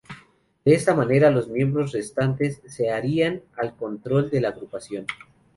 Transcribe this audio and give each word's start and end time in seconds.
De 0.65 0.73
esta 0.73 0.95
manera, 0.95 1.29
los 1.29 1.47
miembros 1.47 1.91
restantes 1.91 2.59
se 2.65 2.89
harían 2.89 3.43
al 3.55 3.75
control 3.75 4.31
de 4.31 4.41
la 4.41 4.47
agrupación. 4.49 5.05